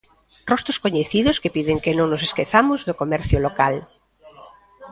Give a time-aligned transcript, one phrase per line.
[0.51, 3.75] Rostros coñecidos que piden que non nos esquezamos do comercio local.